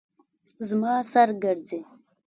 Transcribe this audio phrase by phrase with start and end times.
[0.67, 1.79] زما سر ګرځي